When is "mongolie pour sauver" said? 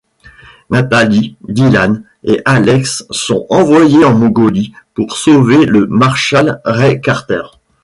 4.17-5.67